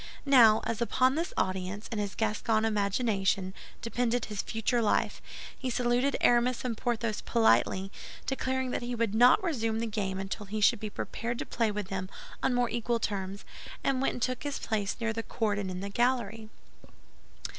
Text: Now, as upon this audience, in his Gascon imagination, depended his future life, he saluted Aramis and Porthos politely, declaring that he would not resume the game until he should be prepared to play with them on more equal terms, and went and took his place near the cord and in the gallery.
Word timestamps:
Now, 0.25 0.61
as 0.63 0.81
upon 0.81 1.13
this 1.13 1.31
audience, 1.37 1.87
in 1.91 1.99
his 1.99 2.15
Gascon 2.15 2.65
imagination, 2.65 3.53
depended 3.83 4.25
his 4.25 4.41
future 4.41 4.81
life, 4.81 5.21
he 5.55 5.69
saluted 5.69 6.17
Aramis 6.21 6.65
and 6.65 6.75
Porthos 6.75 7.21
politely, 7.21 7.91
declaring 8.25 8.71
that 8.71 8.81
he 8.81 8.95
would 8.95 9.13
not 9.13 9.43
resume 9.43 9.77
the 9.79 9.85
game 9.85 10.17
until 10.19 10.47
he 10.47 10.59
should 10.59 10.79
be 10.79 10.89
prepared 10.89 11.37
to 11.37 11.45
play 11.45 11.69
with 11.69 11.89
them 11.89 12.09
on 12.41 12.55
more 12.55 12.67
equal 12.71 12.99
terms, 12.99 13.45
and 13.83 14.01
went 14.01 14.13
and 14.13 14.21
took 14.23 14.41
his 14.41 14.57
place 14.57 14.97
near 14.99 15.13
the 15.13 15.21
cord 15.21 15.59
and 15.59 15.69
in 15.69 15.81
the 15.81 15.89
gallery. 15.89 16.49